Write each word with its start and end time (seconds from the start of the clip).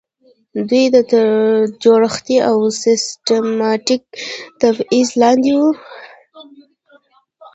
دوی 0.69 0.85
تر 1.11 1.27
جوړښتي 1.83 2.37
او 2.49 2.57
سیستماتیک 2.83 4.03
تبعیض 4.61 5.09
لاندې 5.21 5.51
وو. 5.59 5.69